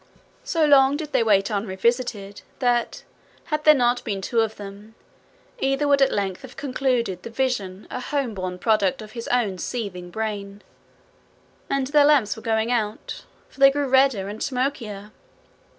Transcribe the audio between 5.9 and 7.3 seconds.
at length have concluded the